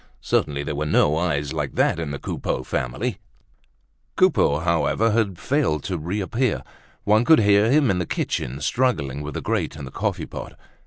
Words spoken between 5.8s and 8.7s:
to reappear. One could hear him in the kitchen